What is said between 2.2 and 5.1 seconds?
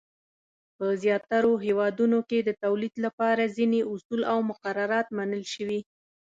کې د تولید لپاره ځینې اصول او مقررات